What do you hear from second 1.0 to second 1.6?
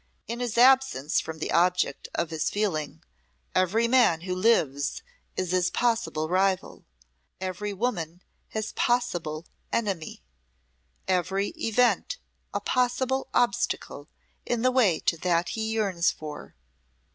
from the